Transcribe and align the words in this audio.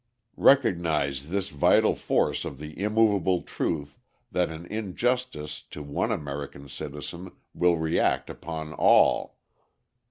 Recognise 0.37 1.29
this 1.29 1.49
vital 1.49 1.93
force 1.93 2.43
of 2.43 2.57
the 2.57 2.75
immovable 2.81 3.43
truth 3.43 3.99
that 4.31 4.49
an 4.49 4.65
injustice 4.65 5.61
to 5.69 5.83
one 5.83 6.11
American 6.11 6.67
citizen 6.69 7.31
will 7.53 7.75
react 7.77 8.27
upon 8.27 8.73
all. 8.73 9.37